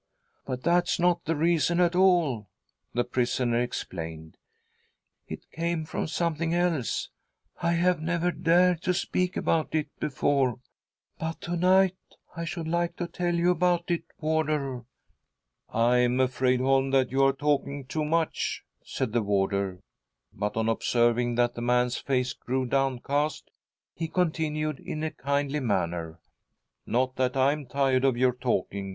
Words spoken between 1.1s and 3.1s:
the reason at all," the